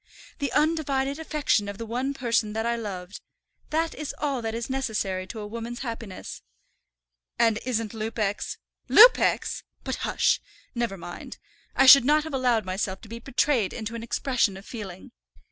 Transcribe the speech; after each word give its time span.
"The 0.39 0.51
undivided 0.53 1.19
affection 1.19 1.69
of 1.69 1.77
the 1.77 1.85
one 1.85 2.15
person 2.15 2.53
that 2.53 2.65
I 2.65 2.75
loved. 2.75 3.21
That 3.69 3.93
is 3.93 4.15
all 4.17 4.41
that 4.41 4.55
is 4.55 4.67
necessary 4.67 5.27
to 5.27 5.39
a 5.41 5.45
woman's 5.45 5.81
happiness." 5.81 6.41
"And 7.37 7.59
isn't 7.67 7.93
Lupex" 7.93 8.57
"Lupex! 8.89 9.61
But, 9.83 9.97
hush, 9.97 10.41
never 10.73 10.97
mind. 10.97 11.37
I 11.75 11.85
should 11.85 12.03
not 12.03 12.23
have 12.23 12.33
allowed 12.33 12.65
myself 12.65 12.99
to 13.01 13.09
be 13.09 13.19
betrayed 13.19 13.73
into 13.73 13.93
an 13.93 14.01
expression 14.01 14.57
of 14.57 14.65
feeling. 14.65 15.11